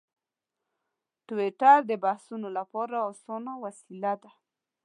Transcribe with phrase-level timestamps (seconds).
[1.27, 4.31] ټویټر د بحثونو لپاره اسانه وسیله ده.